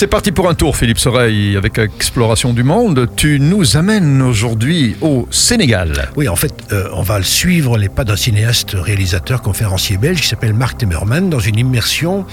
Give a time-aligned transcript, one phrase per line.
[0.00, 3.06] C'est parti pour un tour, Philippe Soreille, avec Exploration du Monde.
[3.16, 6.08] Tu nous amènes aujourd'hui au Sénégal.
[6.16, 10.26] Oui, en fait, euh, on va suivre les pas d'un cinéaste, réalisateur, conférencier belge qui
[10.28, 12.24] s'appelle Marc Temerman dans une immersion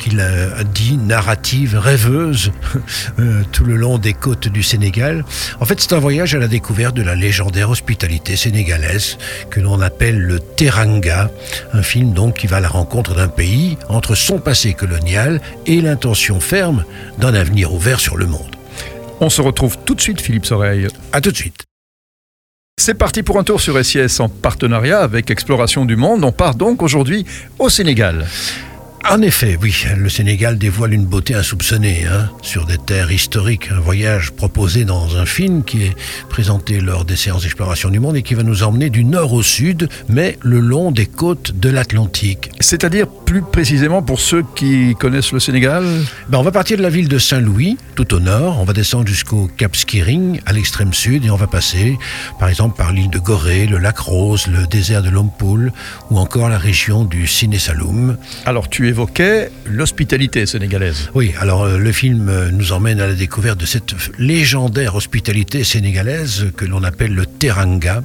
[0.00, 2.50] qu'il a dit narrative, rêveuse,
[3.20, 5.24] euh, tout le long des côtes du Sénégal.
[5.60, 9.16] En fait, c'est un voyage à la découverte de la légendaire hospitalité sénégalaise
[9.50, 11.30] que l'on appelle le Teranga,
[11.72, 15.80] un film donc qui va à la rencontre d'un pays entre son passé colonial et
[15.80, 16.84] l'intention ferme
[17.18, 18.56] d'un avenir ouvert sur le monde.
[19.20, 20.88] On se retrouve tout de suite, Philippe Soreille.
[21.12, 21.64] À tout de suite.
[22.78, 26.24] C'est parti pour un tour sur SIS en partenariat avec Exploration du Monde.
[26.24, 27.24] On part donc aujourd'hui
[27.58, 28.26] au Sénégal.
[29.08, 33.70] En effet, oui, le Sénégal dévoile une beauté insoupçonnée hein, sur des terres historiques.
[33.70, 35.94] Un voyage proposé dans un film qui est
[36.28, 39.44] présenté lors des séances d'exploration du monde et qui va nous emmener du nord au
[39.44, 42.50] sud, mais le long des côtes de l'Atlantique.
[42.58, 45.84] C'est-à-dire plus précisément pour ceux qui connaissent le Sénégal?
[46.28, 48.58] Ben, On va partir de la ville de Saint-Louis, tout au nord.
[48.60, 51.96] On va descendre jusqu'au Cap Skiring, à l'extrême sud, et on va passer,
[52.40, 55.72] par exemple, par l'île de Gorée, le lac Rose, le désert de Lompoul,
[56.10, 58.16] ou encore la région du Siné Saloum.
[58.44, 61.10] Alors tu es évoquait l'hospitalité sénégalaise.
[61.12, 65.64] Oui, alors euh, le film euh, nous emmène à la découverte de cette légendaire hospitalité
[65.64, 68.02] sénégalaise que l'on appelle le teranga.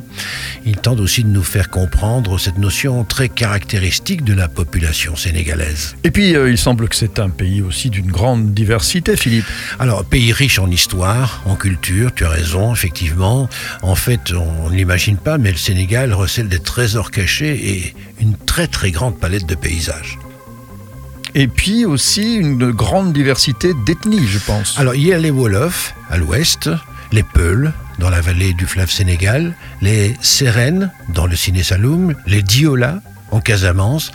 [0.66, 5.96] Il tente aussi de nous faire comprendre cette notion très caractéristique de la population sénégalaise.
[6.04, 9.46] Et puis, euh, il semble que c'est un pays aussi d'une grande diversité, Philippe.
[9.80, 13.48] Alors, pays riche en histoire, en culture, tu as raison, effectivement.
[13.82, 18.36] En fait, on ne l'imagine pas, mais le Sénégal recèle des trésors cachés et une
[18.36, 20.18] très très grande palette de paysages.
[21.34, 24.78] Et puis aussi une grande diversité d'ethnies, je pense.
[24.78, 26.70] Alors il y a les Wolofs à l'ouest,
[27.12, 32.42] les Peuls dans la vallée du fleuve Sénégal, les Sérènes dans le Ciné Saloum, les
[32.42, 34.12] Diola en Casamance.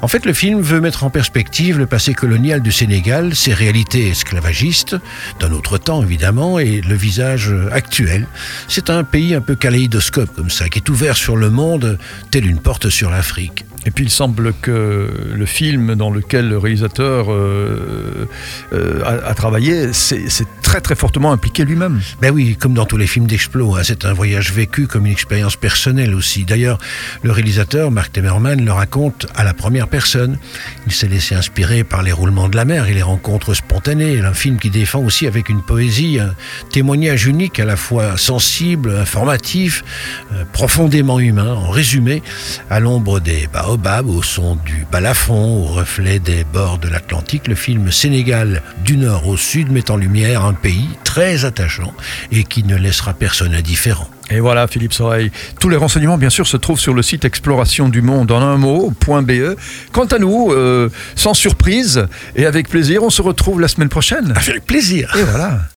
[0.00, 4.08] En fait, le film veut mettre en perspective le passé colonial du Sénégal, ses réalités
[4.08, 4.96] esclavagistes,
[5.38, 8.26] d'un autre temps évidemment, et le visage actuel.
[8.68, 11.98] C'est un pays un peu kaléidoscope comme ça, qui est ouvert sur le monde,
[12.30, 13.64] tel une porte sur l'Afrique.
[13.86, 18.26] Et puis il semble que le film dans lequel le réalisateur euh,
[18.72, 20.28] euh, a, travaillé, c'est
[20.62, 22.00] très très fortement impliqué lui-même.
[22.20, 25.12] Ben oui, comme dans tous les films d'Explo, hein, c'est un voyage vécu comme une
[25.12, 26.44] expérience personnelle aussi.
[26.44, 26.78] D'ailleurs,
[27.22, 30.38] le réalisateur, Mark Temerman, le raconte à la première personne.
[30.86, 34.20] Il s'est laissé inspirer par les roulements de la mer et les rencontres spontanées.
[34.20, 36.34] Un film qui défend aussi avec une poésie un
[36.70, 39.84] témoignage unique, à la fois sensible, informatif,
[40.32, 41.52] euh, profondément humain.
[41.54, 42.22] En résumé,
[42.70, 47.56] à l'ombre des baobabs, au son du balafon, au reflet des bords de l'Atlantique, le
[47.56, 51.92] film Sénégal du nord au sud met en lumière un pays très attachant
[52.30, 54.08] et qui ne laissera personne indifférent.
[54.30, 55.30] Et voilà, Philippe Soreille.
[55.60, 58.56] Tous les renseignements, bien sûr, se trouvent sur le site exploration du monde en un
[58.56, 59.56] mot.be.
[59.92, 62.06] Quant à nous, euh, sans surprise
[62.36, 64.32] et avec plaisir, on se retrouve la semaine prochaine.
[64.36, 65.14] Avec plaisir.
[65.18, 65.62] Et voilà.